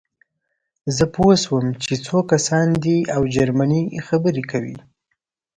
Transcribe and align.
زه 0.95 1.03
پوه 1.15 1.33
شوم 1.43 1.65
چې 1.83 1.93
څو 2.05 2.17
کسان 2.31 2.67
دي 2.83 2.97
او 3.15 3.21
جرمني 3.35 3.83
خبرې 4.07 4.43
کوي 4.51 4.77